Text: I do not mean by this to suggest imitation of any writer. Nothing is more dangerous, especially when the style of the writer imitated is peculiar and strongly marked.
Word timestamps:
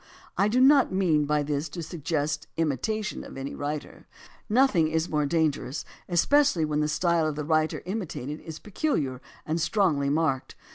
I 0.35 0.47
do 0.47 0.59
not 0.59 0.91
mean 0.91 1.25
by 1.25 1.43
this 1.43 1.69
to 1.69 1.83
suggest 1.83 2.47
imitation 2.57 3.23
of 3.23 3.37
any 3.37 3.53
writer. 3.53 4.07
Nothing 4.49 4.87
is 4.87 5.07
more 5.07 5.27
dangerous, 5.27 5.85
especially 6.09 6.65
when 6.65 6.79
the 6.79 6.87
style 6.87 7.27
of 7.27 7.35
the 7.35 7.45
writer 7.45 7.83
imitated 7.85 8.39
is 8.39 8.57
peculiar 8.57 9.21
and 9.45 9.61
strongly 9.61 10.09
marked. 10.09 10.55